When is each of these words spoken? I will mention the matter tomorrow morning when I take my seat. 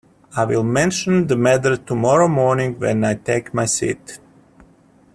I 0.35 0.45
will 0.45 0.63
mention 0.63 1.27
the 1.27 1.35
matter 1.37 1.77
tomorrow 1.77 2.27
morning 2.27 2.79
when 2.79 3.03
I 3.03 3.13
take 3.13 3.53
my 3.53 3.65
seat. 3.65 4.17